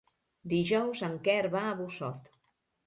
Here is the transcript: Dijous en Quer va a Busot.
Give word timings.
Dijous 0.53 1.03
en 1.09 1.19
Quer 1.29 1.39
va 1.59 1.63
a 1.67 1.77
Busot. 1.85 2.37